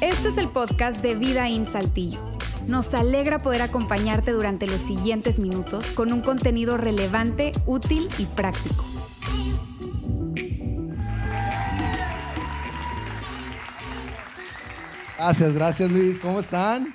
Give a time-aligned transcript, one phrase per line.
[0.00, 2.18] Este es el podcast de Vida en Saltillo.
[2.68, 8.84] Nos alegra poder acompañarte durante los siguientes minutos con un contenido relevante, útil y práctico.
[15.16, 16.20] Gracias, gracias Luis.
[16.20, 16.94] ¿Cómo están?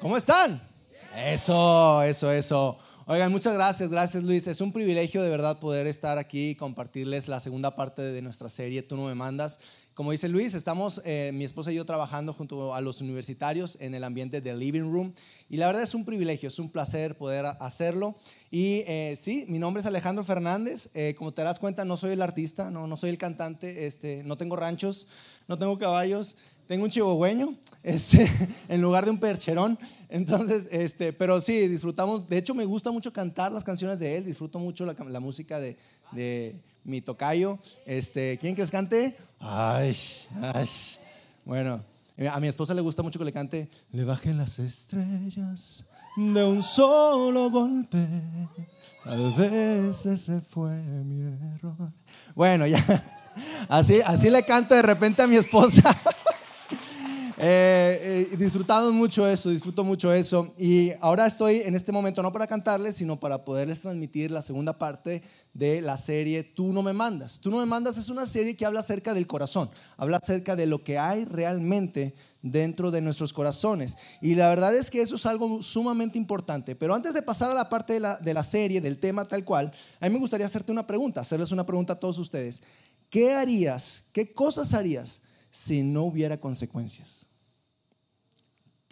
[0.00, 0.60] ¿Cómo están?
[1.16, 2.78] Eso, eso, eso.
[3.04, 4.46] Oigan, muchas gracias, gracias Luis.
[4.46, 8.48] Es un privilegio de verdad poder estar aquí y compartirles la segunda parte de nuestra
[8.48, 9.58] serie Tú no me mandas.
[9.94, 13.94] Como dice Luis, estamos eh, mi esposa y yo trabajando junto a los universitarios en
[13.94, 15.12] el ambiente del living room
[15.50, 18.14] y la verdad es un privilegio, es un placer poder hacerlo.
[18.52, 20.90] Y eh, sí, mi nombre es Alejandro Fernández.
[20.94, 24.22] Eh, como te das cuenta, no soy el artista, no, no soy el cantante, este,
[24.22, 25.08] no tengo ranchos,
[25.48, 26.36] no tengo caballos.
[26.68, 28.30] Tengo un chihuahueño este,
[28.68, 29.78] en lugar de un percherón.
[30.12, 32.28] Entonces, este, pero sí, disfrutamos.
[32.28, 34.26] De hecho, me gusta mucho cantar las canciones de él.
[34.26, 35.78] Disfruto mucho la, música de,
[36.10, 37.58] de, mi tocayo.
[37.86, 39.16] Este, ¿Quién que les cante?
[39.40, 39.96] Ay,
[40.42, 40.68] ay.
[41.46, 41.82] Bueno,
[42.18, 43.70] eh, a mi esposa le gusta mucho que le cante.
[43.90, 48.06] Le bajen las estrellas de un solo golpe.
[49.06, 51.22] A veces ese fue mi
[51.54, 51.90] error.
[52.34, 52.78] Bueno, ya.
[53.66, 55.96] Así, así le canto de repente a mi esposa.
[57.44, 60.54] Eh, eh, disfrutamos mucho eso, disfruto mucho eso.
[60.56, 64.78] Y ahora estoy en este momento no para cantarles, sino para poderles transmitir la segunda
[64.78, 67.40] parte de la serie Tú no me mandas.
[67.40, 70.66] Tú no me mandas es una serie que habla acerca del corazón, habla acerca de
[70.66, 73.96] lo que hay realmente dentro de nuestros corazones.
[74.20, 76.76] Y la verdad es que eso es algo sumamente importante.
[76.76, 79.44] Pero antes de pasar a la parte de la, de la serie, del tema tal
[79.44, 82.62] cual, a mí me gustaría hacerte una pregunta, hacerles una pregunta a todos ustedes.
[83.10, 84.04] ¿Qué harías?
[84.12, 87.31] ¿Qué cosas harías si no hubiera consecuencias?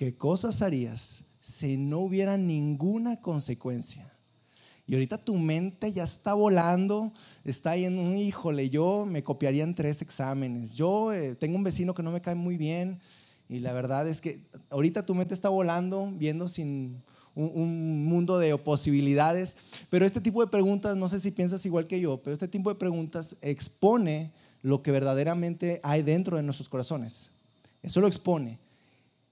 [0.01, 4.11] ¿Qué cosas harías si no hubiera ninguna consecuencia?
[4.87, 7.13] Y ahorita tu mente ya está volando,
[7.45, 10.73] está ahí en un, híjole, yo me copiaría en tres exámenes.
[10.73, 12.99] Yo eh, tengo un vecino que no me cae muy bien
[13.47, 14.41] y la verdad es que
[14.71, 17.03] ahorita tu mente está volando, viendo sin
[17.35, 19.59] un, un, mundo de posibilidades.
[19.91, 22.71] Pero este tipo de preguntas, no sé si piensas igual que yo, pero este tipo
[22.71, 27.33] de preguntas expone lo que verdaderamente hay dentro de nuestros corazones.
[27.83, 28.70] Eso lo expone.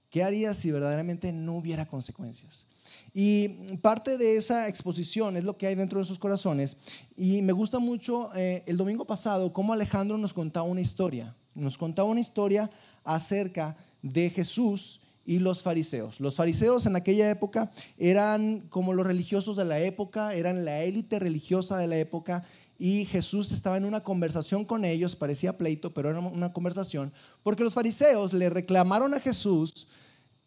[0.09, 2.65] ¿Qué harías si verdaderamente no hubiera consecuencias?
[3.13, 6.77] Y parte de esa exposición es lo que hay dentro de sus corazones.
[7.15, 11.35] Y me gusta mucho eh, el domingo pasado cómo Alejandro nos contaba una historia.
[11.53, 12.69] Nos contaba una historia
[13.03, 16.19] acerca de Jesús y los fariseos.
[16.19, 21.19] Los fariseos en aquella época eran como los religiosos de la época, eran la élite
[21.19, 22.45] religiosa de la época
[22.79, 27.11] y Jesús estaba en una conversación con ellos, parecía pleito, pero era una conversación,
[27.43, 29.85] porque los fariseos le reclamaron a Jesús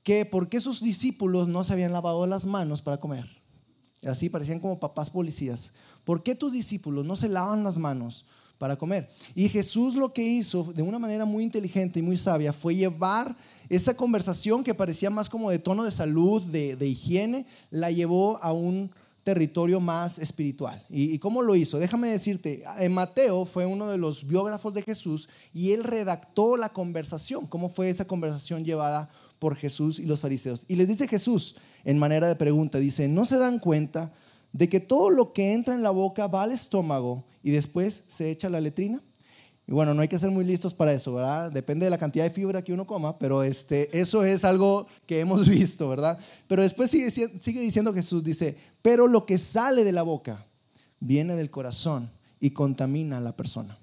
[0.02, 3.28] que por qué sus discípulos no se habían lavado las manos para comer.
[4.02, 5.72] Así parecían como papás policías.
[6.04, 8.24] ¿Por qué tus discípulos no se lavan las manos
[8.56, 9.10] para comer?
[9.34, 13.36] Y Jesús lo que hizo de una manera muy inteligente y muy sabia fue llevar
[13.68, 18.42] esa conversación que parecía más como de tono de salud, de, de higiene, la llevó
[18.42, 18.90] a un
[19.22, 20.84] territorio más espiritual.
[20.88, 21.78] ¿Y, cómo lo hizo?
[21.78, 26.70] Déjame decirte, en Mateo fue uno de los biógrafos de Jesús y él redactó la
[26.70, 30.64] conversación, cómo fue esa conversación llevada por Jesús y los fariseos.
[30.68, 34.12] Y les dice Jesús en manera de pregunta, dice, ¿no se dan cuenta
[34.52, 38.30] de que todo lo que entra en la boca va al estómago y después se
[38.30, 39.02] echa la letrina?
[39.66, 41.52] Y bueno, no hay que ser muy listos para eso, ¿verdad?
[41.52, 45.20] Depende de la cantidad de fibra que uno coma, pero este, eso es algo que
[45.20, 46.18] hemos visto, ¿verdad?
[46.48, 50.44] Pero después sigue, sigue diciendo Jesús, dice, pero lo que sale de la boca
[50.98, 53.78] viene del corazón y contamina a la persona.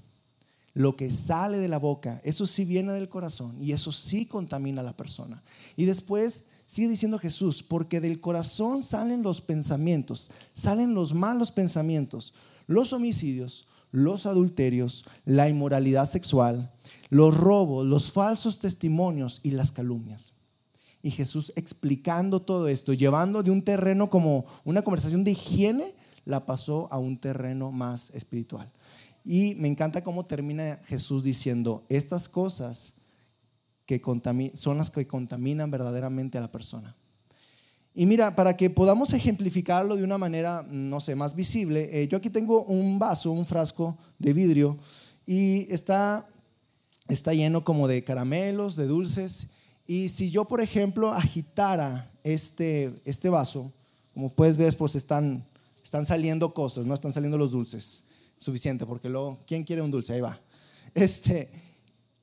[0.74, 4.82] Lo que sale de la boca, eso sí viene del corazón y eso sí contamina
[4.82, 5.42] a la persona.
[5.76, 12.34] Y después sigue diciendo Jesús, porque del corazón salen los pensamientos, salen los malos pensamientos,
[12.68, 16.72] los homicidios, los adulterios, la inmoralidad sexual,
[17.10, 20.34] los robos, los falsos testimonios y las calumnias.
[21.02, 25.96] Y Jesús explicando todo esto, llevando de un terreno como una conversación de higiene,
[26.26, 28.72] la pasó a un terreno más espiritual.
[29.24, 32.96] Y me encanta cómo termina Jesús diciendo, estas cosas
[33.86, 34.02] que
[34.54, 36.96] son las que contaminan verdaderamente a la persona.
[37.94, 42.18] Y mira, para que podamos ejemplificarlo de una manera, no sé, más visible, eh, yo
[42.18, 44.78] aquí tengo un vaso, un frasco de vidrio
[45.26, 46.28] y está,
[47.08, 49.48] está lleno como de caramelos, de dulces.
[49.88, 53.74] Y si yo, por ejemplo, agitara este, este vaso,
[54.14, 55.44] como puedes ver, pues están,
[55.84, 58.06] están saliendo cosas, no están saliendo los dulces.
[58.38, 60.14] Suficiente, porque luego, ¿quién quiere un dulce?
[60.14, 60.40] Ahí va.
[60.94, 61.50] Este,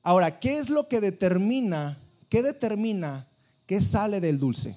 [0.01, 1.99] ahora, ¿qué es lo que determina,
[2.29, 3.27] qué determina
[3.65, 4.75] qué sale del dulce?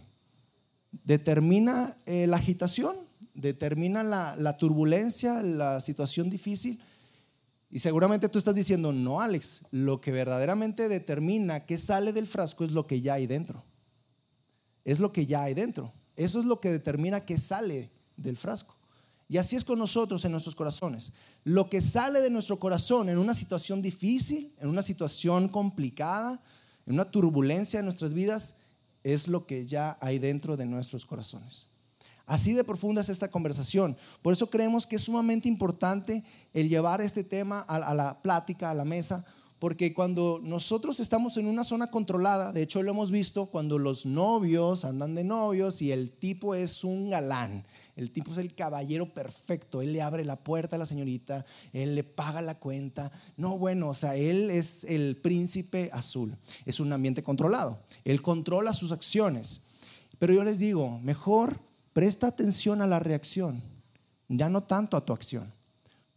[0.93, 2.97] Determina eh, la agitación,
[3.35, 6.81] determina la, turbulencia, la situación difícil.
[7.71, 12.65] Y seguramente tú estás diciendo, no, Alex, lo que verdaderamente determina qué sale del frasco
[12.65, 13.65] es lo que ya hay dentro.
[14.85, 15.93] Es lo que ya hay dentro.
[16.17, 18.77] Eso es lo que determina qué sale del frasco.
[19.29, 21.13] Y así es con nosotros en nuestros corazones.
[21.45, 26.43] Lo que sale de nuestro corazón en una situación difícil, en una situación complicada,
[26.85, 28.57] en una turbulencia en nuestras vidas,
[29.05, 31.67] es lo que ya hay dentro de nuestros corazones.
[32.31, 33.97] Así de profunda es esta conversación.
[34.23, 36.23] Por eso creemos que es sumamente importante
[36.55, 39.25] el llevar este tema a, la plática, a la mesa,
[39.59, 44.07] porque cuando nosotros estamos en una zona controlada, de hecho lo hemos visto cuando los
[44.07, 47.67] novios andan de novios y el tipo es un galán,
[48.01, 51.95] el tipo es el caballero perfecto, él le abre la puerta a la señorita, él
[51.95, 56.37] le paga la cuenta, no bueno, o sea, él es el príncipe azul,
[56.67, 59.61] es un ambiente controlado, él controla sus acciones,
[60.19, 61.61] pero yo les digo, mejor
[61.93, 63.63] Presta atención a la reacción,
[64.29, 65.53] ya no tanto a tu acción.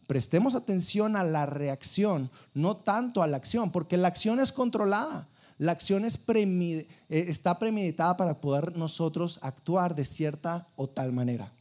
[0.06, 5.28] Prestemos atención a la reacción, no tanto a la acción, porque la acción es controlada.
[5.58, 11.52] La acción eh, está premeditada para poder nosotros actuar de cierta o tal manera.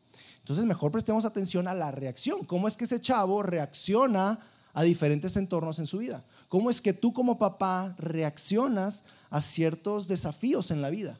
[0.43, 2.43] Entonces mejor prestemos atención a la reacción.
[2.43, 4.39] ¿Cómo es que ese chavo reacciona
[4.73, 6.25] a diferentes entornos en su vida?
[6.49, 11.17] ¿Cómo es que tú como papá reaccionas a ciertos desafíos en la vida?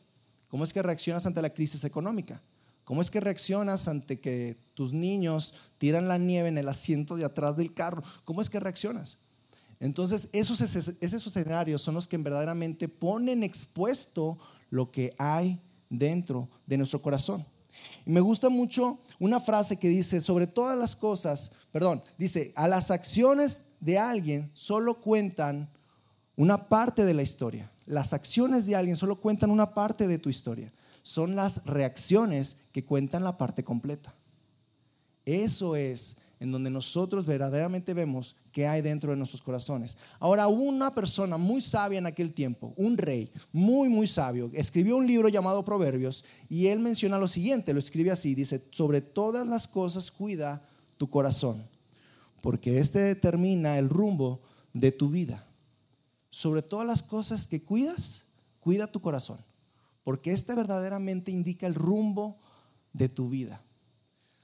[0.49, 2.41] ¿Cómo es que reaccionas ante la crisis económica?
[2.83, 7.23] ¿Cómo es que reaccionas ante que tus niños tiran la nieve en el asiento de
[7.23, 8.03] atrás del carro?
[8.25, 9.19] ¿Cómo es que reaccionas?
[9.79, 14.37] Entonces, esos, esos, escenarios son los que verdaderamente ponen expuesto
[14.69, 17.45] lo que hay dentro de nuestro corazón.
[18.05, 22.67] Y me gusta mucho una frase que dice, sobre todas las cosas, perdón, dice, a
[22.67, 25.69] las acciones de alguien solo cuentan
[26.35, 27.71] una parte de la historia.
[27.85, 30.71] Las acciones de alguien solo cuentan una parte de tu historia
[31.03, 34.15] son las reacciones que cuentan la parte completa.
[35.25, 39.97] Eso es en donde nosotros verdaderamente vemos qué hay dentro de nuestros corazones.
[40.19, 45.05] Ahora, una persona muy sabia en aquel tiempo, un rey muy, muy sabio, escribió un
[45.05, 49.67] libro llamado Proverbios y él menciona lo siguiente, lo escribe así, dice, sobre todas las
[49.67, 50.65] cosas cuida
[50.97, 51.67] tu corazón,
[52.41, 54.41] porque este determina el rumbo
[54.71, 55.45] de tu vida.
[56.29, 58.25] Sobre todas las cosas que cuidas,
[58.61, 59.37] cuida tu corazón
[60.03, 62.37] porque este verdaderamente indica el rumbo
[62.91, 63.61] de tu vida.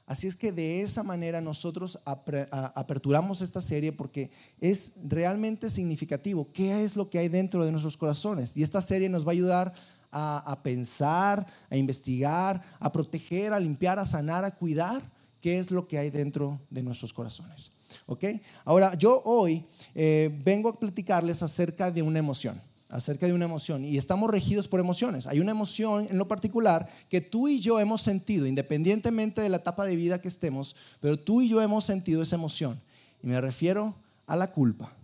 [0.10, 6.84] Así es que de esa manera nosotros aperturamos esta serie porque es realmente significativo qué
[6.84, 8.58] es lo que hay dentro de nuestros corazones.
[8.58, 9.74] Y esta serie nos va a ayudar
[10.12, 15.00] a, pensar, a investigar, a proteger, a limpiar, a sanar, a cuidar
[15.42, 17.72] qué es lo que hay dentro de nuestros corazones.
[18.08, 18.24] ¿Ok?
[18.66, 19.64] Ahora, yo hoy
[19.94, 22.60] eh, vengo a platicarles acerca de una emoción
[22.90, 25.28] acerca de una emoción y estamos regidos por emociones.
[25.28, 29.58] Hay una emoción en lo particular que tú y yo hemos sentido, independientemente de la
[29.58, 32.82] etapa de vida que estemos, pero tú y yo hemos sentido esa emoción.
[33.22, 33.96] Y me refiero
[34.26, 34.96] a la culpa.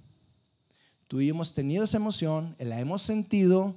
[1.08, 3.76] Tú y yo hemos tenido esa emoción, la hemos sentido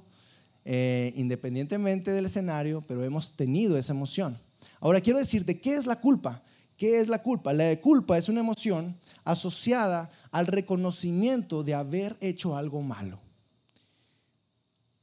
[0.65, 4.39] eh, independientemente del escenario, pero hemos tenido esa emoción.
[4.79, 6.41] Ahora quiero decirte, ¿qué es la culpa?
[6.77, 7.53] ¿Qué es la culpa?
[7.53, 13.19] La culpa es una emoción asociada al reconocimiento de haber hecho algo malo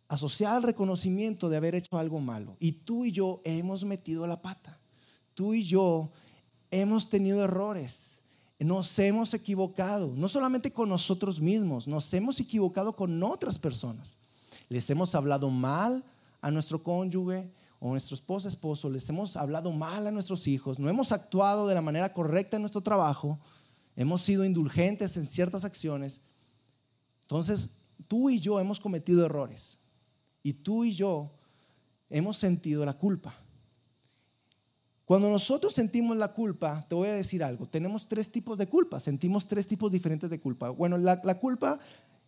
[0.09, 2.57] asociada al reconocimiento de haber hecho algo malo.
[2.61, 4.79] Y tú y yo hemos metido la pata.
[5.35, 6.11] Tú y yo
[6.71, 8.23] hemos tenido errores.
[8.59, 14.17] Nos hemos equivocado, no solamente con nosotros mismos, nos hemos equivocado con otras personas.
[14.71, 16.05] Les hemos hablado mal
[16.41, 20.79] a nuestro cónyuge o a nuestro esposo, esposo, les hemos hablado mal a nuestros hijos,
[20.79, 23.39] no hemos actuado de la manera correcta en nuestro trabajo,
[23.95, 26.23] hemos sido indulgentes en ciertas acciones.
[27.23, 27.71] Entonces,
[28.09, 29.79] tú y yo hemos cometido errores.
[30.47, 31.33] Y tú y yo
[32.09, 33.35] hemos sentido la culpa.
[35.05, 39.01] Cuando nosotros sentimos la culpa, te voy a decir algo, tenemos tres tipos de culpa,
[39.01, 40.71] sentimos tres tipos diferentes de culpa.
[40.71, 41.81] Bueno, la, culpa,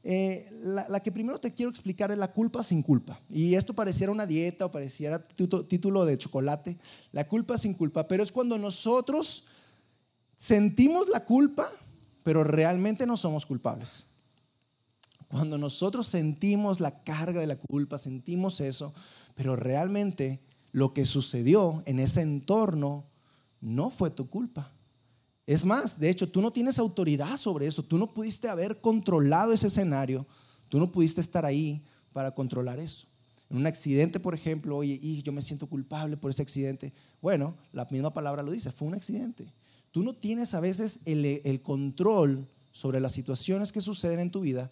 [0.03, 3.21] eh, la, que primero te quiero explicar es la culpa sin culpa.
[3.31, 6.77] Y esto pareciera una dieta o pareciera título de chocolate,
[7.13, 9.45] la culpa sin culpa, pero es cuando nosotros
[10.35, 11.69] sentimos la culpa,
[12.25, 14.09] pero realmente no somos culpables.
[15.29, 18.95] Cuando nosotros sentimos la carga de la culpa, sentimos eso,
[19.35, 20.41] pero realmente
[20.73, 23.05] lo que sucedió en ese entorno
[23.61, 24.73] no fue tu culpa.
[25.47, 29.53] Es más, de hecho, tú no tienes autoridad sobre eso, tú no pudiste haber controlado
[29.53, 30.27] ese escenario,
[30.69, 31.83] tú no pudiste estar ahí
[32.13, 33.07] para controlar eso.
[33.51, 36.93] En un accidente, por ejemplo, oye, y yo me siento culpable por ese accidente.
[37.23, 39.51] Bueno, la misma palabra lo dice, fue un accidente.
[39.91, 44.43] Tú no tienes a veces el, el control sobre las situaciones que suceden en tu
[44.43, 44.71] vida,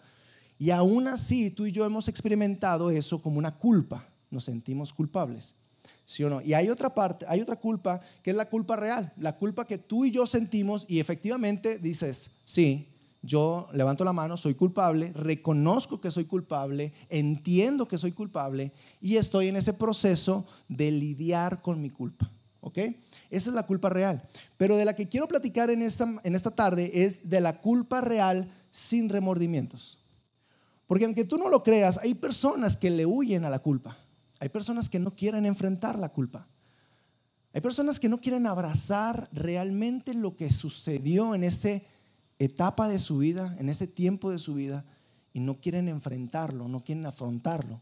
[0.59, 5.55] y aún así tú y yo hemos experimentado eso como una culpa, nos sentimos culpables.
[6.05, 6.41] ¿Sí o no?
[6.41, 9.77] Y hay otra parte, hay otra culpa que es la culpa real, la culpa que
[9.77, 12.87] tú y yo sentimos y efectivamente dices, sí,
[13.21, 18.71] yo levanto la mano, soy culpable, reconozco que soy culpable, entiendo que soy culpable
[19.01, 22.31] y estoy en ese proceso de lidiar con mi culpa.
[22.61, 22.77] ¿Ok?
[23.29, 24.23] Esa es la culpa real.
[24.57, 28.01] Pero de la que quiero platicar en esta, en esta tarde es de la culpa
[28.01, 29.99] real sin remordimientos.
[30.87, 33.97] Porque aunque tú no lo creas, hay personas que le huyen a la culpa.
[34.39, 36.47] Hay personas que no quieren enfrentar la culpa.
[37.53, 41.81] Hay personas que no quieren abrazar realmente lo que sucedió en esa
[42.39, 44.85] etapa de su vida, en ese tiempo de su vida,
[45.33, 47.81] y no quieren enfrentarlo, no quieren afrontarlo.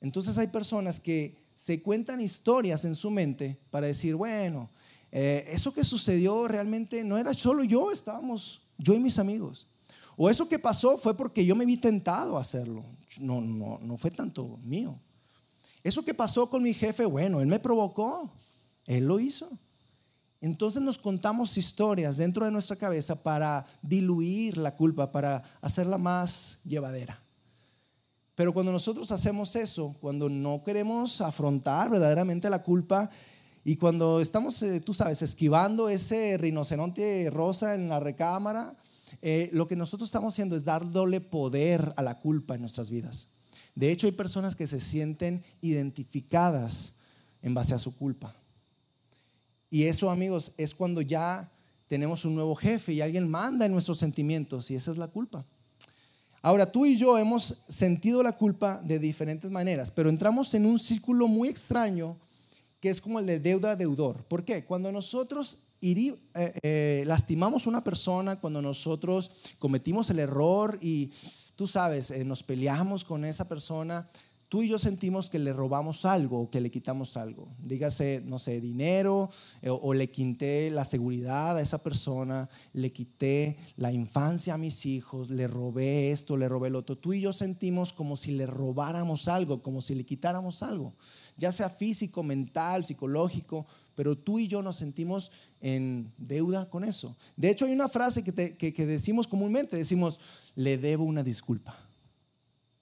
[0.00, 4.68] Entonces hay personas que se cuentan historias en su mente para decir, bueno,
[5.10, 9.66] eh, eso que sucedió realmente no era solo yo, estábamos yo y mis amigos.
[10.16, 12.84] O eso que pasó fue porque yo me vi tentado a hacerlo.
[13.20, 14.98] No, no, no fue tanto mío.
[15.84, 18.32] Eso que pasó con mi jefe, bueno, él me provocó.
[18.86, 19.48] Él lo hizo.
[20.40, 26.60] Entonces nos contamos historias dentro de nuestra cabeza para diluir la culpa, para hacerla más
[26.64, 27.22] llevadera.
[28.34, 33.10] Pero cuando nosotros hacemos eso, cuando no queremos afrontar verdaderamente la culpa
[33.68, 38.76] y cuando estamos, eh, tú sabes, esquivando ese rinoceronte rosa en la recámara,
[39.22, 43.26] eh, lo que nosotros estamos haciendo es darle poder a la culpa en nuestras vidas.
[43.74, 46.94] De hecho, hay personas que se sienten identificadas
[47.42, 48.36] en base a su culpa.
[49.68, 51.50] Y eso, amigos, es cuando ya
[51.88, 55.44] tenemos un nuevo jefe y alguien manda en nuestros sentimientos y esa es la culpa.
[56.40, 60.78] Ahora, tú y yo hemos sentido la culpa de diferentes maneras, pero entramos en un
[60.78, 62.16] círculo muy extraño
[62.80, 64.24] que es como el de deuda-deudor.
[64.24, 64.64] ¿Por qué?
[64.64, 66.14] Cuando nosotros eh,
[66.62, 71.12] eh, lastimamos a una persona, cuando nosotros cometimos el error y
[71.54, 74.08] tú sabes, eh, nos peleamos con esa persona,
[74.48, 77.48] tú y yo sentimos que le robamos algo que le quitamos algo.
[77.58, 79.28] Dígase, no sé, dinero
[79.62, 84.86] eh, o, le quité la seguridad a esa persona, le quité la infancia a mis
[84.86, 86.96] hijos, le robé esto, le robé lo otro.
[86.96, 90.94] Tú y yo sentimos como si le robáramos algo, como si le quitáramos algo,
[91.36, 97.16] ya sea físico, mental, psicológico, pero tú y yo nos sentimos en deuda con eso.
[97.36, 100.20] De hecho, hay una frase que, que decimos comúnmente, decimos,
[100.54, 101.85] le debo una disculpa.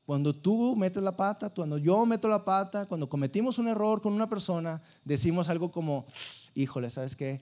[0.07, 4.13] Cuando tú metes la pata, cuando yo meto la pata, cuando cometimos un error con
[4.13, 6.07] una persona, decimos algo como,
[6.55, 7.41] híjole, ¿sabes qué?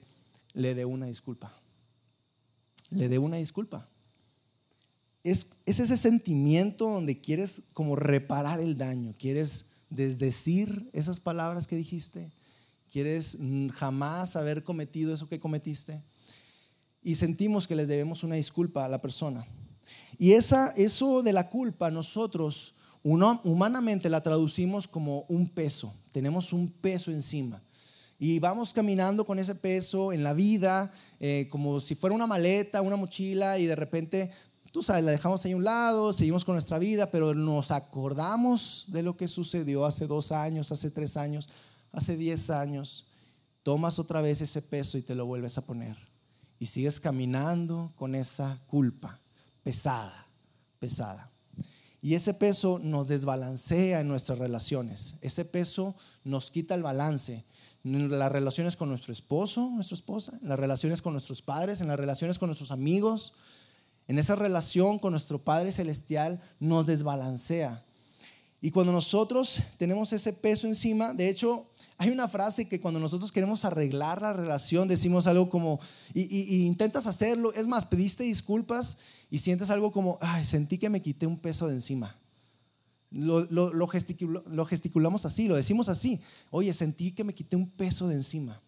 [0.53, 1.53] Le dé una disculpa.
[2.89, 3.89] Le dé una disculpa.
[5.23, 11.75] Es, es ese sentimiento donde quieres como reparar el daño, quieres desdecir esas palabras que
[11.75, 12.31] dijiste,
[12.91, 13.37] quieres
[13.73, 16.01] jamás haber cometido eso que cometiste
[17.03, 19.45] y sentimos que les debemos una disculpa a la persona.
[20.17, 25.93] Y esa, eso de la culpa nosotros humanamente la traducimos como un peso.
[26.11, 27.61] Tenemos un peso encima.
[28.19, 32.81] Y vamos caminando con ese peso en la vida, eh, como si fuera una maleta,
[32.81, 34.31] una mochila, y de repente,
[34.71, 38.85] tú sabes, la dejamos ahí a un lado, seguimos con nuestra vida, pero nos acordamos
[38.87, 41.49] de lo que sucedió hace dos años, hace tres años,
[41.91, 43.07] hace diez años.
[43.63, 45.97] Tomas otra vez ese peso y te lo vuelves a poner.
[46.59, 49.22] Y sigues caminando con esa culpa
[49.63, 50.27] pesada,
[50.79, 51.31] pesada.
[52.01, 55.15] Y ese peso nos desbalancea en nuestras relaciones.
[55.21, 57.45] Ese peso nos quita el balance
[57.85, 61.87] en las relaciones con nuestro esposo, nuestra esposa, en las relaciones con nuestros padres, en
[61.87, 63.33] las relaciones con nuestros amigos.
[64.07, 67.85] En esa relación con nuestro Padre Celestial nos desbalancea.
[68.61, 73.31] Y cuando nosotros tenemos ese peso encima, de hecho, hay una frase que cuando nosotros
[73.31, 75.79] queremos arreglar la relación decimos algo como,
[76.13, 78.97] y, intentas hacerlo, es más, pediste disculpas
[79.29, 82.17] y sientes algo como, sentí que me quité un peso de encima.
[83.11, 86.19] Lo, lo, gesticulamos así, lo decimos así,
[86.49, 88.59] oye, sentí que me quité un peso de encima,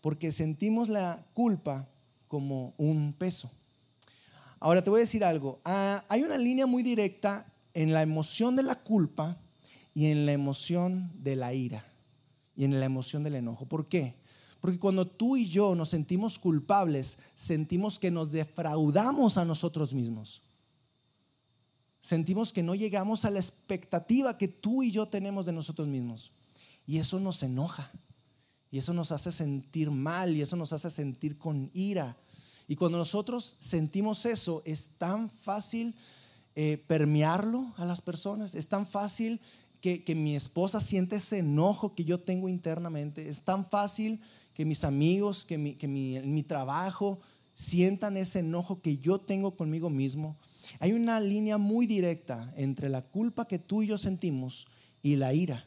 [0.00, 1.88] porque sentimos la culpa
[2.26, 3.50] como un peso.
[4.58, 8.56] Ahora te voy a decir algo, ah, hay una línea muy directa en la emoción
[8.56, 9.38] de la culpa
[9.94, 11.95] y en la emoción de la ira
[12.56, 13.66] y en la emoción del enojo.
[13.66, 14.14] ¿Por qué?
[14.60, 20.42] Porque cuando tú y yo nos sentimos culpables, sentimos que nos defraudamos a nosotros mismos.
[22.00, 26.32] Sentimos que no llegamos a la expectativa que tú y yo tenemos de nosotros mismos.
[26.86, 27.90] Y eso nos enoja.
[28.70, 32.16] Y eso nos hace sentir mal y eso nos hace sentir con ira.
[32.68, 35.94] Y cuando nosotros sentimos eso, es tan fácil
[36.54, 39.40] eh, permearlo a las personas, es tan fácil
[40.04, 43.28] que, mi esposa siente ese enojo que yo tengo internamente.
[43.28, 44.20] Es tan fácil
[44.54, 47.20] que mis amigos, que, mi, que mi, mi trabajo
[47.54, 50.36] sientan ese enojo que yo tengo conmigo mismo.
[50.80, 54.66] Hay una línea muy directa entre la culpa que tú y yo sentimos
[55.02, 55.64] y la ira.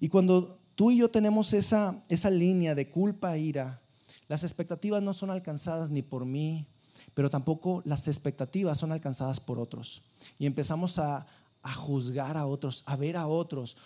[0.00, 3.80] Y cuando tú y yo tenemos esa, esa línea de culpa e ira,
[4.28, 6.66] las expectativas no son alcanzadas ni por mí,
[7.14, 10.02] pero tampoco las expectativas son alcanzadas por otros.
[10.38, 11.26] Y empezamos a,
[11.74, 13.76] juzgar a otros, a ver a otros.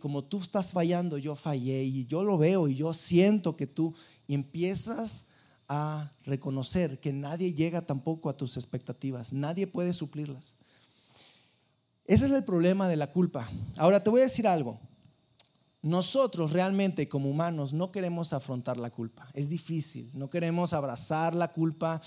[0.00, 3.94] como tú estás fallando, yo fallé y yo lo veo y yo siento que tú.
[4.26, 5.26] Empiezas
[5.68, 10.54] a reconocer que nadie llega tampoco a tus expectativas, nadie puede suplirlas.
[12.06, 13.50] Ese es el problema de la culpa.
[13.76, 14.80] Ahora te voy a decir algo.
[15.82, 19.28] Nosotros realmente como humanos no queremos afrontar la culpa.
[19.34, 20.10] Es difícil.
[20.14, 22.00] No queremos abrazar la culpa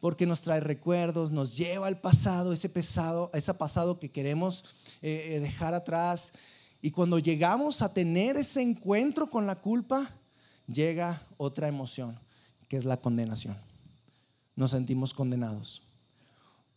[0.00, 4.64] porque nos trae recuerdos, nos lleva al pasado, ese pesado, ese pasado que queremos
[5.02, 6.32] eh, eh, dejar atrás.
[6.82, 10.08] Y cuando llegamos a tener ese encuentro con la culpa,
[10.66, 12.18] llega otra emoción,
[12.68, 13.56] que es la condenación.
[14.56, 15.82] Nos sentimos condenados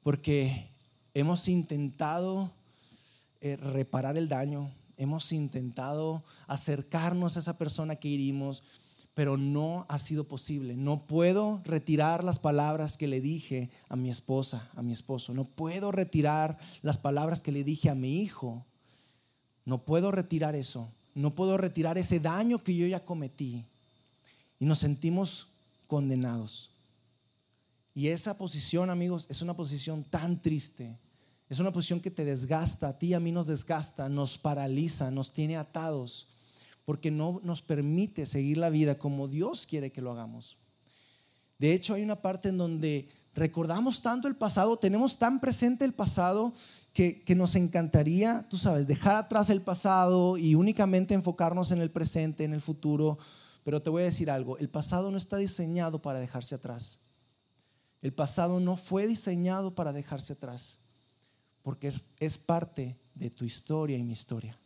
[0.03, 0.69] porque
[1.13, 2.51] hemos intentado
[3.41, 8.63] eh, reparar el daño, hemos intentado acercarnos a esa persona que herimos,
[9.13, 10.75] pero no ha sido posible.
[10.75, 15.33] No puedo retirar las palabras que le dije a mi esposa, a mi esposo.
[15.33, 18.65] No puedo retirar las palabras que le dije a mi hijo.
[19.65, 20.89] No puedo retirar eso.
[21.15, 23.65] No puedo retirar ese daño que yo ya cometí.
[24.59, 25.47] Y nos sentimos
[25.87, 26.71] condenados.
[27.93, 30.97] Y esa posición, amigos, es una posición tan triste
[31.53, 35.11] es una posición que te desgasta, a ti y a mí nos desgasta, nos paraliza,
[35.11, 36.27] nos tiene atados,
[36.85, 40.57] porque no nos permite seguir la vida como Dios quiere que lo hagamos.
[41.59, 45.93] De hecho, hay una parte en donde recordamos tanto el pasado, tenemos tan presente el
[45.93, 46.53] pasado
[46.93, 51.89] que, que, nos encantaría, tú sabes, dejar atrás el pasado y únicamente enfocarnos en el
[51.89, 53.17] presente, en el futuro.
[53.63, 56.99] Pero te voy a decir algo, el pasado no está diseñado para dejarse atrás.
[58.01, 60.79] El pasado no fue diseñado para dejarse atrás
[61.63, 64.59] porque es parte de tu historia y mi historia.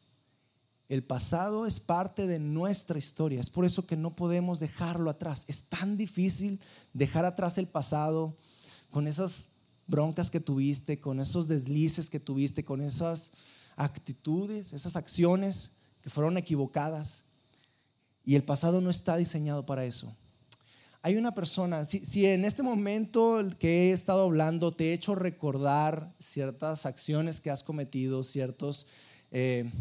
[0.89, 3.39] El pasado es parte de nuestra historia.
[3.39, 5.45] Es por eso que no podemos dejarlo atrás.
[5.47, 6.59] Es tan difícil
[6.93, 8.37] dejar atrás el pasado
[8.89, 9.49] con esas
[9.85, 13.31] broncas que tuviste, con esos deslices que tuviste, con esas
[13.75, 17.25] actitudes, esas acciones que fueron equivocadas.
[18.23, 20.15] Y el pasado no está diseñado para eso
[21.07, 26.13] hay una persona, si, en este momento que he estado hablando te he hecho recordar
[26.19, 28.87] ciertas acciones que has cometido, ciertos,
[29.31, 29.71] eh,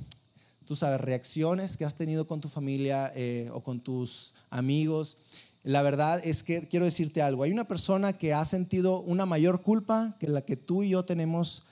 [0.74, 5.18] sabes, reacciones que has tenido con tu familia eh, o con tus amigos,
[5.62, 9.62] la verdad es que quiero decirte algo, hay una persona que ha sentido una mayor
[9.62, 11.62] culpa que la que tú y yo tenemos,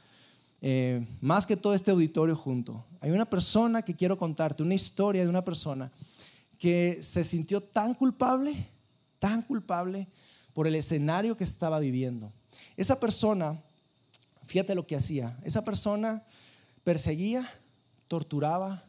[0.61, 2.85] eh, más que todo este auditorio junto.
[3.01, 5.91] Hay una persona que quiero contarte, una historia de una persona
[6.59, 8.69] que se sintió tan culpable
[9.25, 10.07] tan culpable
[10.53, 12.31] por el escenario que estaba viviendo.
[12.77, 13.59] Esa persona,
[14.45, 16.23] fíjate lo que hacía, esa persona
[16.85, 17.51] perseguía,
[18.09, 18.85] torturaba,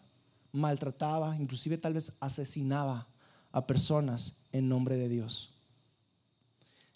[0.52, 3.08] maltrataba, inclusive tal vez asesinaba
[3.52, 5.54] a personas en nombre de Dios.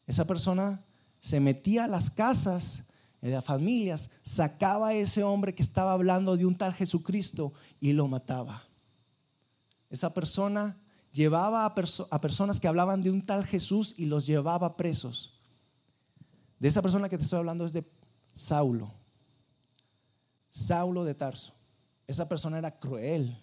[0.08, 0.84] Esa persona
[1.20, 2.86] se metía a las casas
[3.22, 7.94] de las familias, sacaba a ese hombre que estaba hablando de un tal Jesucristo y
[7.94, 8.64] lo mataba.
[9.90, 10.78] Esa persona
[11.12, 11.76] llevaba a,
[12.22, 15.40] personas que hablaban de un tal Jesús y los llevaba presos.
[16.60, 17.90] De esa persona que te estoy hablando es de
[18.34, 18.94] Saulo.
[20.50, 21.54] Saulo de Tarso.
[22.10, 23.38] Esa persona era cruel,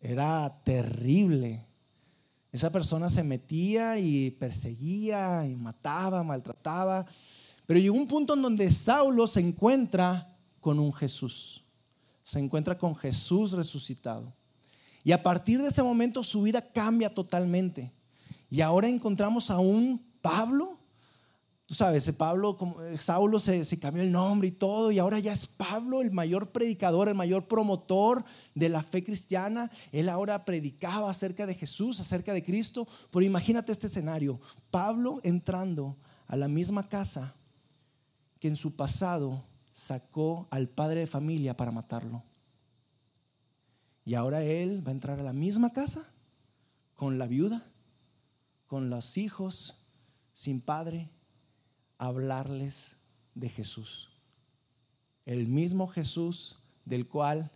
[0.00, 1.62] era terrible.
[2.50, 7.04] Esa persona se metía y perseguía y mataba, maltrataba.
[7.66, 11.64] Pero llegó un punto en donde Saulo se encuentra con un Jesús.
[12.24, 14.32] Se encuentra con Jesús resucitado.
[15.04, 17.92] Y a partir de ese momento su vida cambia totalmente.
[18.48, 20.78] Y ahora encontramos a un Pablo.
[21.72, 25.32] Tú sabes, Pablo, eh, Saulo se, se, cambió el nombre y todo, y ahora ya
[25.32, 28.22] es Pablo el mayor predicador, el mayor promotor
[28.54, 29.70] de la fe cristiana.
[29.90, 32.86] Él ahora predicaba acerca de Jesús, acerca de Cristo.
[33.10, 34.38] Pero imagínate este escenario,
[34.70, 37.34] Pablo entrando a la misma casa
[38.38, 42.22] que en su pasado sacó al padre de familia para matarlo.
[44.04, 46.04] Y ahora él va a entrar a la misma casa
[46.96, 47.64] con la viuda,
[48.66, 49.86] con los hijos,
[50.34, 51.08] sin padre,
[52.02, 52.96] hablarles
[53.36, 54.10] de Jesús.
[55.24, 57.52] El mismo Jesús del cual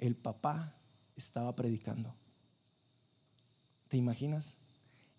[0.00, 0.76] el papá
[1.14, 2.12] estaba predicando.
[3.86, 4.58] ¿Te imaginas?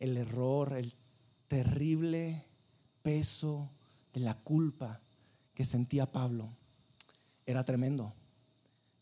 [0.01, 0.93] El error, el
[1.47, 2.45] terrible
[3.03, 3.71] peso
[4.13, 4.99] de la culpa
[5.53, 6.49] que sentía Pablo.
[7.45, 8.13] Era tremendo.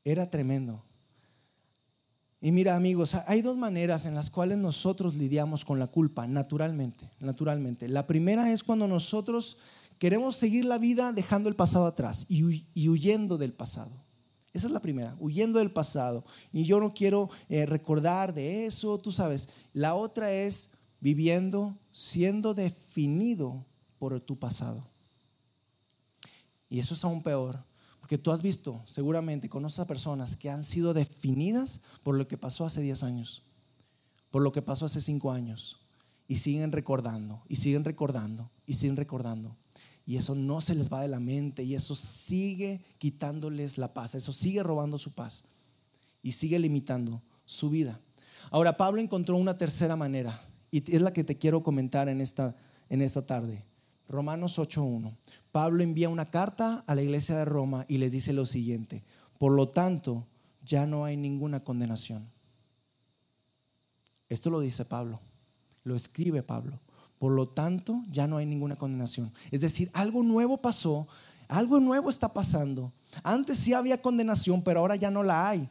[0.04, 0.86] Era tremendo.
[2.46, 7.10] Y mira amigos, hay dos maneras en las cuales nosotros lidiamos con la culpa, naturalmente,
[7.20, 7.90] naturalmente.
[7.90, 9.58] La primera es cuando nosotros
[9.98, 12.44] queremos seguir la vida dejando el pasado atrás y,
[12.88, 13.90] huyendo del pasado.
[14.54, 16.24] Esa es la primera, huyendo del pasado.
[16.54, 19.50] Y yo no quiero eh, recordar de eso, tú sabes.
[19.74, 23.66] La otra es viviendo, siendo definido
[23.98, 24.88] por tu pasado.
[26.70, 27.66] Y eso es aún peor,
[28.06, 32.38] porque tú has visto, seguramente, conoces a personas que han sido definidas por lo que
[32.38, 33.42] pasó hace 10 años,
[34.30, 35.80] por lo que pasó hace 5 años,
[36.28, 39.58] y siguen recordando, y siguen recordando, y siguen recordando.
[40.06, 44.14] Y eso no se les va de la mente, y eso sigue quitándoles la paz,
[44.14, 45.44] eso sigue robando su paz,
[46.22, 48.00] y sigue limitando su vida.
[48.52, 52.56] Ahora, Pablo encontró una tercera manera, y es la que te quiero comentar en esta,
[52.88, 53.66] en esta tarde.
[54.08, 55.16] Romanos 8.1.
[55.52, 59.04] Pablo envía una carta a la iglesia de Roma y les dice lo siguiente,
[59.38, 60.26] por lo tanto,
[60.64, 62.30] ya no hay ninguna condenación.
[64.30, 65.20] Esto lo dice Pablo,
[65.84, 66.80] lo escribe Pablo.
[67.20, 69.32] Por lo tanto, ya no hay ninguna condenación.
[69.52, 71.08] Es decir, algo nuevo pasó,
[71.48, 72.92] algo nuevo está pasando.
[73.24, 75.70] Antes sí había condenación, pero ahora ya no la hay.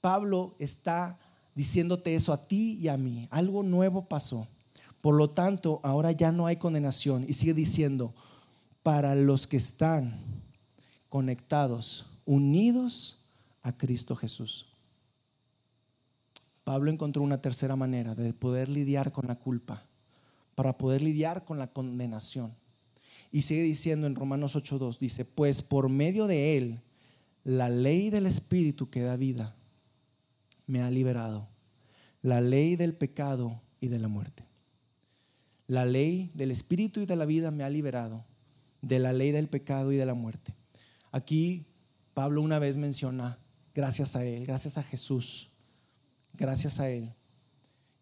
[0.00, 1.18] Pablo está
[1.54, 3.26] diciéndote eso a ti y a mí.
[3.30, 4.46] Algo nuevo pasó.
[5.04, 7.26] Por lo tanto, ahora ya no hay condenación.
[7.28, 8.14] Y sigue diciendo,
[8.82, 10.18] para los que están
[11.10, 13.18] conectados, unidos
[13.60, 14.64] a Cristo Jesús.
[16.64, 19.82] Pablo encontró una tercera manera de poder lidiar con la culpa,
[20.54, 22.54] para poder lidiar con la condenación.
[23.30, 26.80] Y sigue diciendo en Romanos 8.2, dice, pues por medio de él,
[27.44, 29.54] la ley del Espíritu que da vida
[30.66, 31.46] me ha liberado,
[32.22, 34.53] la ley del pecado y de la muerte.
[35.66, 38.24] La ley del espíritu y de la vida me ha liberado
[38.88, 40.54] de la ley del pecado y de la muerte.
[41.10, 41.66] Aquí
[42.12, 43.38] Pablo una vez menciona,
[43.74, 45.50] gracias a Él, gracias a Jesús,
[46.34, 47.12] gracias a Él.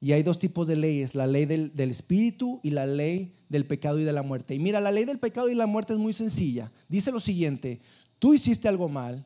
[0.00, 3.66] Y hay dos tipos de leyes, la ley del, del, espíritu y la ley del
[3.66, 4.54] pecado y de la muerte.
[4.54, 6.72] Y mira, la ley del pecado y la muerte es muy sencilla.
[6.88, 7.80] Dice lo siguiente,
[8.18, 9.24] tú hiciste algo mal,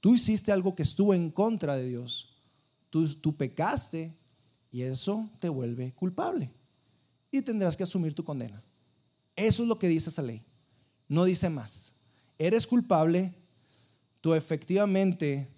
[0.00, 2.30] tú hiciste algo que estuvo en contra de Dios,
[2.88, 4.16] tú, tú pecaste
[4.72, 6.50] y eso te vuelve culpable
[7.38, 8.62] y tendrás que asumir tu condena.
[9.34, 10.42] Eso es lo que dice esa ley.
[11.08, 11.94] No dice más.
[12.38, 13.34] Eres culpable,
[14.20, 15.48] tú efectivamente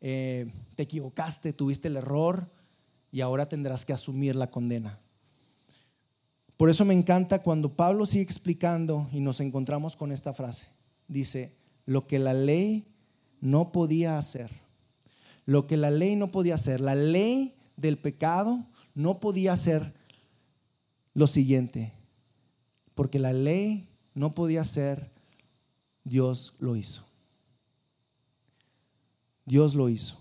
[0.00, 2.48] eh, te equivocaste, tuviste el error
[3.12, 4.98] y ahora tendrás que asumir la condena.
[6.56, 10.68] Por eso me encanta cuando Pablo sigue explicando y nos encontramos con esta frase.
[11.08, 12.86] Dice, lo que la ley
[13.40, 14.50] no podía hacer.
[15.46, 16.80] Lo que la ley no podía hacer.
[16.80, 19.94] La ley del pecado no podía hacer
[21.14, 21.92] lo siguiente,
[22.94, 25.10] porque la ley no podía ser,
[26.04, 27.06] Dios lo hizo.
[29.44, 30.20] Dios lo hizo.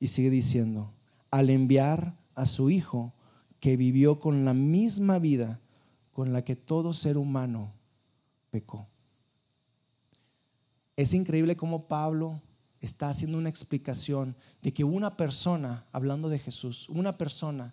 [0.00, 0.92] Y sigue diciendo,
[1.30, 3.14] al enviar a su Hijo,
[3.60, 5.60] que vivió con la misma vida
[6.12, 7.72] con la que todo ser humano
[8.50, 8.88] pecó.
[10.96, 12.42] Es increíble cómo Pablo
[12.80, 17.72] está haciendo una explicación de que una persona, hablando de Jesús, una persona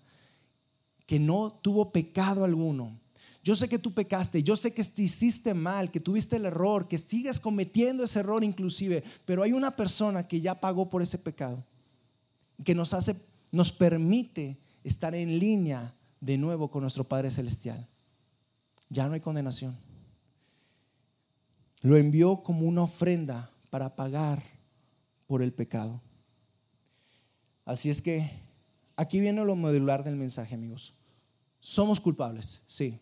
[1.09, 2.95] que no tuvo pecado alguno.
[3.43, 6.99] Yo sé que tú pecaste, yo sé que hiciste mal, que tuviste el error, que
[6.99, 11.65] sigues cometiendo ese error inclusive, pero hay una persona que ya pagó por ese pecado,
[12.63, 13.15] que nos hace,
[13.51, 17.89] nos permite estar en línea de nuevo con nuestro Padre Celestial.
[18.87, 19.75] Ya no hay condenación.
[21.81, 24.43] Lo envió como una ofrenda para pagar
[25.25, 26.03] por el pecado.
[27.65, 28.29] Así es que
[28.95, 30.93] aquí viene lo modular del mensaje, amigos.
[31.59, 32.99] Somos culpables, sí,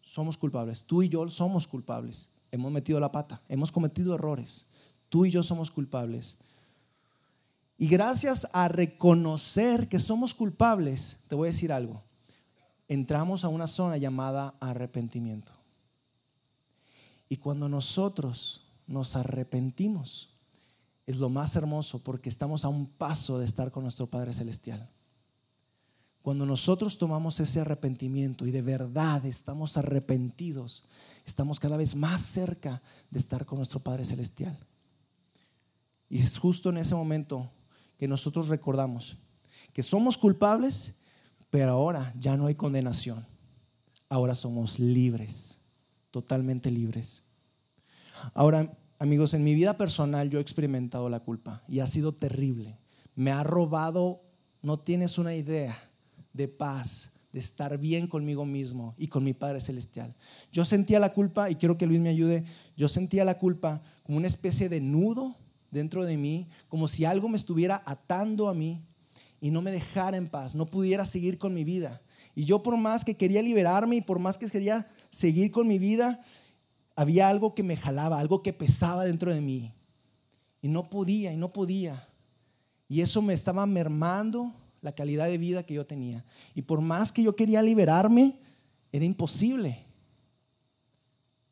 [0.00, 0.84] somos culpables.
[0.84, 2.30] Tú y yo somos culpables.
[2.50, 4.66] Hemos metido la pata, hemos cometido errores.
[5.08, 6.38] Tú y yo somos culpables.
[7.78, 12.02] Y gracias a reconocer que somos culpables, te voy a decir algo,
[12.88, 15.52] entramos a una zona llamada arrepentimiento.
[17.28, 20.30] Y cuando nosotros nos arrepentimos,
[21.06, 24.90] es lo más hermoso porque estamos a un paso de estar con nuestro Padre Celestial.
[26.22, 30.84] Cuando nosotros tomamos ese arrepentimiento y de verdad estamos arrepentidos,
[31.24, 34.58] estamos cada vez más cerca de estar con nuestro Padre Celestial.
[36.10, 37.50] Y es justo en ese momento
[37.96, 39.16] que nosotros recordamos
[39.72, 40.94] que somos culpables,
[41.48, 43.26] pero ahora ya no hay condenación.
[44.08, 45.58] Ahora somos libres,
[46.10, 47.22] totalmente libres.
[48.34, 52.78] Ahora, amigos, en mi vida personal yo he experimentado la culpa y ha sido terrible.
[53.14, 54.22] Me ha robado,
[54.62, 55.89] no tienes una idea
[56.32, 60.14] de paz, de estar bien conmigo mismo y con mi Padre Celestial.
[60.52, 62.44] Yo sentía la culpa, y quiero que Luis me ayude,
[62.76, 65.36] yo sentía la culpa como una especie de nudo
[65.70, 68.82] dentro de mí, como si algo me estuviera atando a mí
[69.40, 72.02] y no me dejara en paz, no pudiera seguir con mi vida.
[72.34, 75.78] Y yo por más que quería liberarme y por más que quería seguir con mi
[75.78, 76.24] vida,
[76.96, 79.72] había algo que me jalaba, algo que pesaba dentro de mí.
[80.62, 82.08] Y no podía, y no podía.
[82.88, 86.24] Y eso me estaba mermando la calidad de vida que yo tenía.
[86.54, 88.38] Y por más que yo quería liberarme,
[88.92, 89.84] era imposible.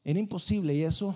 [0.05, 1.15] Era imposible y eso,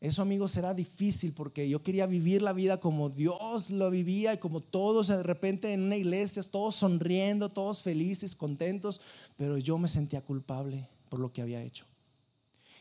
[0.00, 4.38] eso amigos era difícil porque yo quería vivir la vida como Dios lo vivía y
[4.38, 9.00] como todos de repente en una iglesia, todos sonriendo, todos felices, contentos,
[9.36, 11.84] pero yo me sentía culpable por lo que había hecho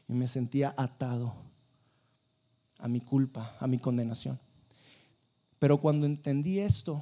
[0.08, 1.34] y me sentía atado
[2.80, 4.40] a mi culpa, a mi condenación.
[5.60, 7.02] Pero cuando entendí esto,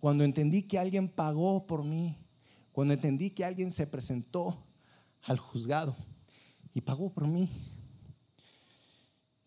[0.00, 2.16] cuando entendí que alguien pagó por mí,
[2.72, 4.66] cuando entendí que alguien se presentó
[5.22, 5.94] al juzgado
[6.72, 7.50] y pagó por mí,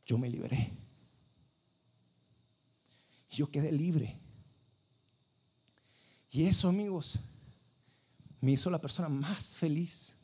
[0.06, 0.72] yo me liberé.
[3.32, 4.20] Yo quedé libre.
[6.30, 7.20] Y eso, amigos,
[8.40, 10.16] me hizo la persona más feliz.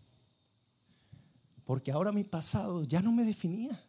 [1.66, 3.84] Porque ahora mi pasado ya no me definía.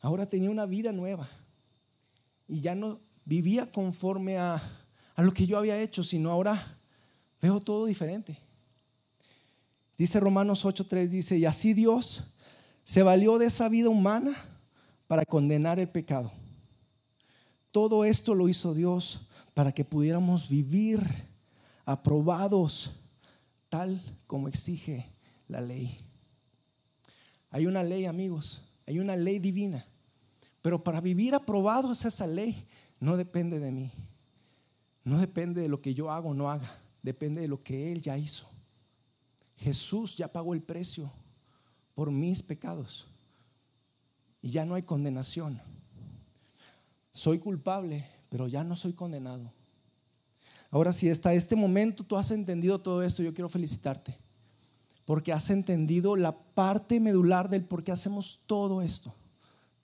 [0.00, 1.26] Ahora tenía una vida nueva.
[2.46, 4.60] Y ya no vivía conforme a,
[5.16, 6.78] a lo que yo había hecho, sino ahora
[7.40, 8.38] veo todo diferente.
[9.98, 12.24] Dice Romanos 8:3, dice, y así Dios
[12.84, 14.36] se valió de esa vida humana
[15.08, 16.30] para condenar el pecado.
[17.72, 19.22] Todo esto lo hizo Dios
[19.54, 21.00] para que pudiéramos vivir
[21.86, 22.92] aprobados
[23.68, 25.10] tal como exige
[25.48, 25.96] la ley.
[27.50, 29.86] Hay una ley, amigos, hay una ley divina,
[30.60, 32.66] pero para vivir aprobados esa ley
[33.00, 33.92] no depende de mí,
[35.06, 36.68] no depende de lo que yo hago o no haga,
[37.00, 38.48] depende de lo que Él ya hizo.
[39.56, 41.12] Jesús ya pagó el precio
[41.94, 43.06] por mis pecados
[44.42, 45.62] y ya no hay condenación.
[47.12, 49.52] Soy culpable, pero ya no soy condenado.
[50.72, 54.18] Ahora, si hasta este momento tú has entendido todo esto, yo quiero felicitarte,
[55.04, 59.14] porque has entendido la parte medular del por qué hacemos todo esto.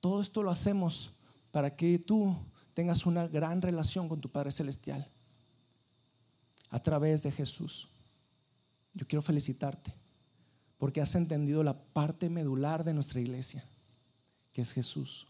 [0.01, 1.13] Todo esto lo hacemos
[1.53, 2.37] para que tú
[2.75, 5.12] tengas una gran relación con tu Padre Celestial
[6.73, 7.89] a través de Jesús.
[8.95, 9.95] Yo quiero felicitarte
[10.79, 13.65] porque has entendido la parte medular de nuestra iglesia,
[14.53, 15.29] que es Jesús.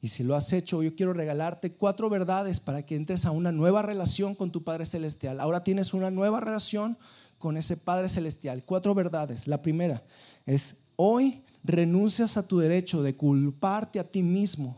[0.00, 3.50] Y si lo has hecho, yo quiero regalarte cuatro verdades para que entres a una
[3.50, 5.40] nueva relación con tu Padre Celestial.
[5.40, 6.96] Ahora tienes una nueva relación
[7.38, 8.62] con ese Padre Celestial.
[8.64, 9.48] Cuatro verdades.
[9.48, 10.04] La primera
[10.44, 14.76] es, hoy renuncias a tu derecho de culparte a ti mismo,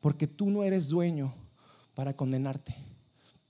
[0.00, 1.34] porque tú no eres dueño
[1.94, 2.91] para condenarte.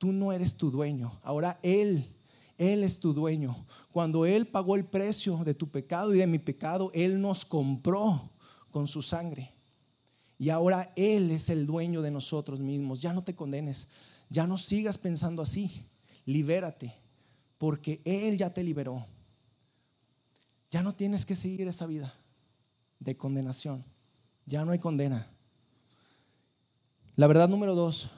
[0.02, 1.20] Tú no eres tu dueño.
[1.22, 2.12] Ahora Él
[2.58, 3.66] él es tu dueño.
[3.90, 8.30] Cuando Él pagó el precio de tu pecado y de mi pecado, Él nos compró
[8.70, 9.52] con su sangre.
[10.38, 13.00] Y ahora Él es el dueño de nosotros mismos.
[13.00, 13.88] Ya no te condenes.
[14.30, 15.86] Ya no sigas pensando así.
[16.24, 16.94] Libérate.
[17.58, 19.06] Porque Él ya te liberó.
[20.70, 22.14] Ya no tienes que seguir esa vida
[22.98, 23.84] de condenación.
[24.46, 25.28] Ya no hay condena.
[27.16, 28.10] La verdad número dos,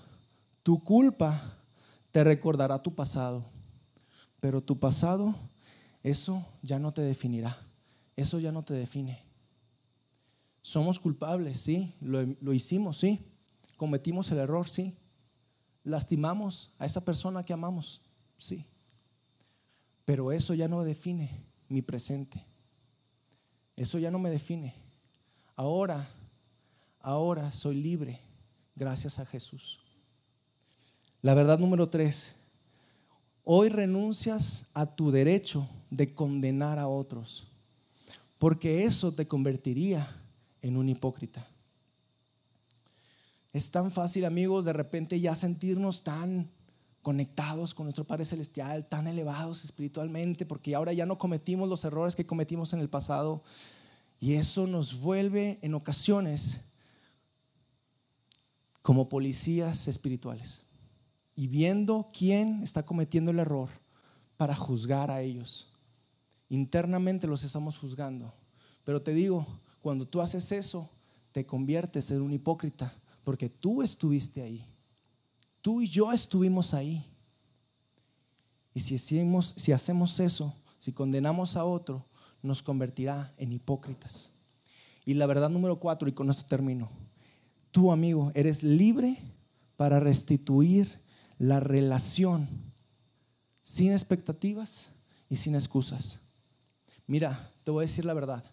[0.63, 1.64] tu culpa
[2.15, 3.45] te recordará tu pasado.
[4.39, 5.35] Pero tu pasado,
[6.05, 7.59] eso ya no te definirá.
[8.15, 9.21] Eso ya no te define.
[10.63, 11.93] Somos culpables, sí.
[12.01, 13.19] Lo, hicimos, sí.
[13.77, 14.97] Cometimos el error, sí.
[15.83, 18.01] Lastimamos a esa persona que amamos,
[18.37, 18.65] sí.
[20.05, 22.47] Pero eso ya no define mi presente.
[23.75, 24.73] Eso ya no me define.
[25.57, 26.09] Ahora,
[27.01, 28.21] ahora soy libre
[28.77, 29.84] gracias a Jesús.
[31.25, 32.35] La verdad número tres,
[33.45, 37.47] Hoy renuncias a tu derecho de condenar a otros,
[38.39, 40.07] porque eso te convertiría
[40.61, 41.47] en un hipócrita.
[43.55, 46.51] Es tan fácil, amigos, de repente ya sentirnos tan
[47.01, 52.15] conectados con nuestro Padre Celestial, tan elevados espiritualmente, porque ahora ya no cometimos los errores
[52.15, 53.43] que cometimos en el pasado.
[54.21, 56.61] Y eso nos vuelve en ocasiones
[58.83, 60.65] como policías espirituales
[61.37, 63.69] y viendo quién está cometiendo el error
[64.37, 65.69] para juzgar a ellos.
[66.49, 68.33] Internamente los estamos juzgando.
[68.85, 69.47] Pero te digo,
[69.81, 70.91] cuando tú haces eso,
[71.33, 72.95] te conviertes en un hipócrita,
[73.25, 74.65] porque tú estuviste ahí.
[75.61, 77.05] Tú y yo estuvimos ahí.
[78.75, 82.07] Y si hacemos, si hacemos eso, si condenamos a otro,
[82.43, 84.31] nos convertirá en hipócritas.
[85.05, 86.91] Y la verdad número cuatro, y con esto termino,
[87.71, 89.19] tú amigo, eres libre
[89.77, 91.04] para restituir
[91.39, 92.49] la relación
[93.63, 94.91] sin expectativas
[95.29, 96.21] y sin excusas.
[97.07, 98.45] Mira, te voy a decir la verdad.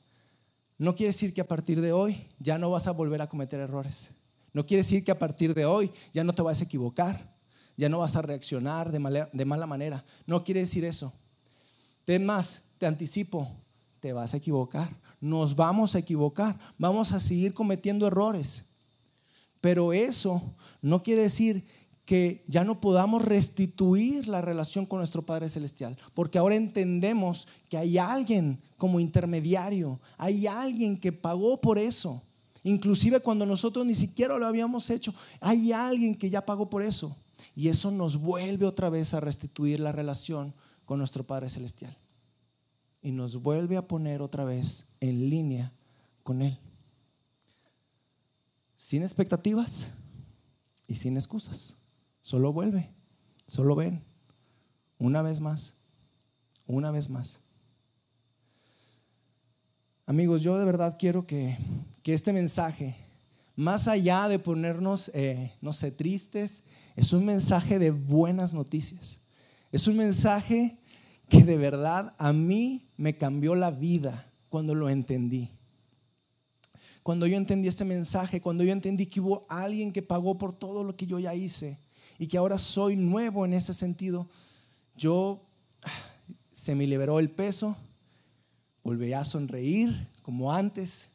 [0.78, 3.60] No quiere decir que a partir de hoy ya no vas a volver a cometer
[3.60, 4.12] errores.
[4.54, 7.36] No quiere decir que a partir de hoy ya no te vas a equivocar,
[7.78, 10.04] ya no vas a reaccionar de mala, de mala manera.
[10.26, 11.14] No quiere decir eso.
[12.04, 13.50] Ten más, te anticipo,
[14.00, 14.98] te vas a equivocar.
[15.22, 16.58] Nos vamos a equivocar.
[16.78, 18.66] Vamos a seguir cometiendo errores.
[19.62, 20.42] Pero eso
[20.82, 21.64] no quiere decir
[22.12, 27.78] que ya no podamos restituir la relación con nuestro Padre Celestial, porque ahora entendemos que
[27.78, 32.22] hay alguien como intermediario, hay alguien que pagó por eso.
[32.66, 37.16] Inclusive cuando nosotros ni siquiera lo habíamos hecho, hay alguien que ya pagó por eso.
[37.56, 41.98] Y eso nos vuelve otra vez a restituir la relación con nuestro Padre Celestial.
[43.02, 45.72] Y nos vuelve a poner otra vez en línea
[46.24, 46.60] con Él.
[48.76, 49.92] Sin expectativas
[50.88, 51.78] y sin excusas.
[52.22, 52.90] Solo vuelve,
[53.48, 54.04] solo ven.
[55.00, 55.76] Una vez más,
[56.68, 57.40] una vez más.
[60.06, 61.58] Amigos, yo de verdad quiero que,
[62.04, 62.96] este mensaje,
[63.56, 66.64] más allá de ponernos, eh, no sé, tristes,
[66.96, 69.22] es un mensaje de buenas noticias.
[69.72, 70.78] Es un mensaje
[71.30, 75.50] que de verdad a mí me cambió la vida cuando lo entendí.
[77.02, 80.84] Cuando yo entendí este mensaje, cuando yo entendí que hubo alguien que pagó por todo
[80.84, 81.80] lo que yo ya hice
[82.22, 84.28] y que ahora soy nuevo en ese sentido,
[84.96, 85.42] yo
[86.52, 87.76] se me liberó el peso,
[88.84, 91.10] volví a sonreír como antes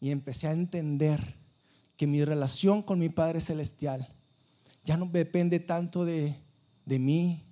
[0.00, 1.36] y empecé a entender
[1.96, 4.08] que mi relación con mi Padre Celestial
[4.82, 6.36] ya no depende tanto de,
[6.84, 7.44] de mí,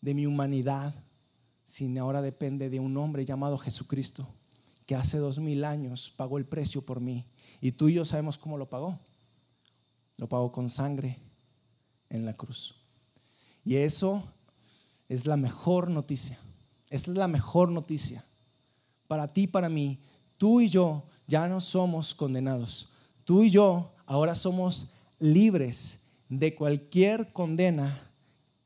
[0.00, 0.94] de mi humanidad,
[1.64, 4.28] sino ahora depende de un hombre llamado Jesucristo,
[4.86, 7.26] que hace dos mil años pagó el precio por mí.
[7.60, 9.00] Y tú y yo sabemos cómo lo pagó.
[10.16, 11.18] Lo pagó con sangre
[12.12, 12.76] en la cruz.
[13.64, 14.22] Y eso
[15.08, 16.38] es la mejor noticia.
[16.90, 18.24] Esa es la mejor noticia.
[19.08, 19.98] Para ti, para mí,
[20.36, 22.90] tú y yo ya no somos condenados.
[23.24, 28.10] Tú y yo ahora somos libres de cualquier condena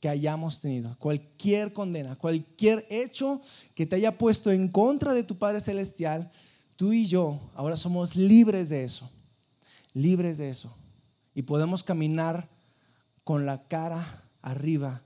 [0.01, 3.41] que hayamos tenido, cualquier condena, cualquier hecho
[3.75, 6.31] que te haya puesto en contra de tu Padre Celestial,
[6.77, 9.11] tú y yo ahora somos libres de eso,
[9.95, 10.75] libres de eso.
[11.35, 12.49] Y podemos caminar
[13.27, 15.03] con la cara arriba,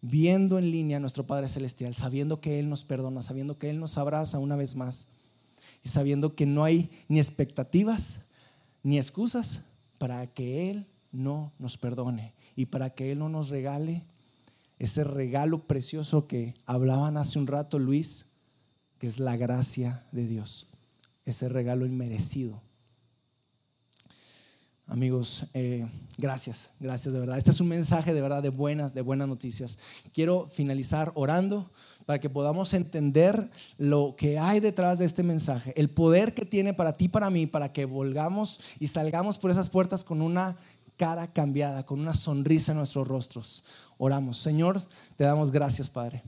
[0.00, 3.78] viendo en línea a nuestro Padre Celestial, sabiendo que Él nos perdona, sabiendo que Él
[3.78, 5.08] nos abraza una vez más
[5.84, 8.22] y sabiendo que no hay ni expectativas
[8.82, 9.64] ni excusas
[9.98, 14.02] para que Él no nos perdone y para que Él no nos regale
[14.78, 18.28] ese regalo precioso que hablaban hace un rato Luis,
[18.98, 20.70] que es la gracia de Dios,
[21.26, 22.62] ese regalo inmerecido.
[24.90, 27.36] Amigos, eh, gracias, gracias de verdad.
[27.36, 29.76] Este es un mensaje de verdad de buenas, de buenas noticias.
[30.14, 31.70] Quiero finalizar orando
[32.06, 36.72] para que podamos entender lo que hay detrás de este mensaje, el poder que tiene
[36.72, 40.56] para ti, para mí, para que volgamos y salgamos por esas puertas con una
[40.96, 43.64] cara cambiada, con una sonrisa en nuestros rostros.
[43.98, 44.38] Oramos.
[44.38, 44.80] Señor,
[45.16, 46.22] te damos gracias, Padre.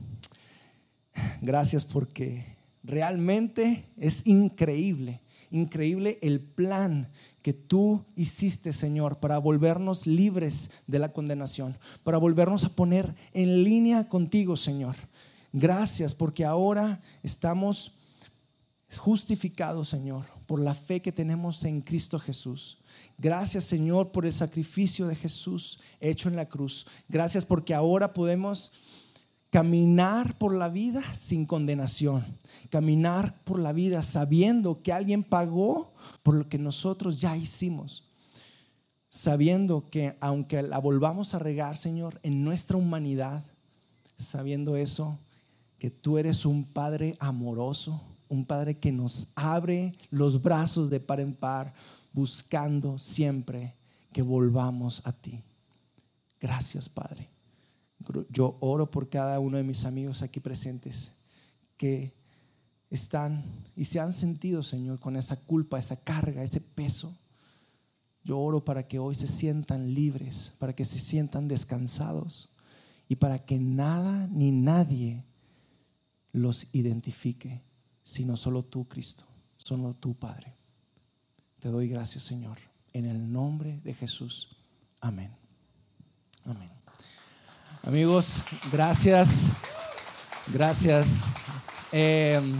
[1.41, 2.45] Gracias porque
[2.83, 5.19] realmente es increíble,
[5.51, 7.09] increíble el plan
[7.41, 13.63] que tú hiciste, Señor, para volvernos libres de la condenación, para volvernos a poner en
[13.63, 14.95] línea contigo, Señor.
[15.53, 17.93] Gracias porque ahora estamos
[18.97, 22.79] justificados, Señor, por la fe que tenemos en Cristo Jesús.
[23.17, 26.87] Gracias Señor por el sacrificio de Jesús hecho en la cruz.
[27.07, 28.71] Gracias porque ahora podemos
[29.51, 32.25] caminar por la vida sin condenación.
[32.69, 38.09] Caminar por la vida sabiendo que alguien pagó por lo que nosotros ya hicimos.
[39.09, 43.43] Sabiendo que aunque la volvamos a regar, Señor, en nuestra humanidad,
[44.17, 45.19] sabiendo eso,
[45.77, 51.19] que tú eres un Padre amoroso, un Padre que nos abre los brazos de par
[51.19, 51.73] en par,
[52.13, 53.75] buscando siempre
[54.13, 55.43] que volvamos a ti.
[56.39, 57.30] Gracias, Padre.
[58.29, 61.11] Yo oro por cada uno de mis amigos aquí presentes
[61.77, 62.13] que
[62.89, 63.43] están
[63.75, 67.17] y se han sentido, Señor, con esa culpa, esa carga, ese peso.
[68.23, 72.49] Yo oro para que hoy se sientan libres, para que se sientan descansados
[73.07, 75.25] y para que nada ni nadie
[76.31, 77.61] los identifique,
[78.03, 79.25] sino solo tú, Cristo,
[79.57, 80.53] solo tú, Padre.
[81.59, 82.57] Te doy gracias, Señor,
[82.93, 84.57] en el nombre de Jesús.
[84.99, 85.31] Amén.
[86.45, 86.80] Amén.
[87.83, 89.47] Amigos, gracias.
[90.53, 91.31] Gracias.
[91.91, 92.53] Em,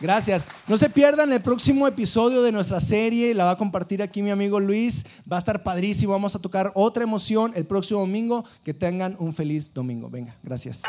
[0.00, 0.46] gracias.
[0.66, 3.34] No se pierdan el próximo episodio de nuestra serie.
[3.34, 5.06] La va a compartir aquí mi amigo Luis.
[5.30, 6.12] Va a estar padrísimo.
[6.12, 8.44] Vamos a tocar otra emoción el próximo domingo.
[8.64, 10.10] Que tengan un feliz domingo.
[10.10, 10.82] Venga, gracias.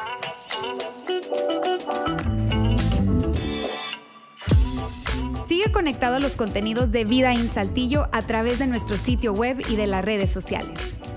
[5.76, 9.76] conectado a los contenidos de Vida en Saltillo a través de nuestro sitio web y
[9.76, 10.95] de las redes sociales.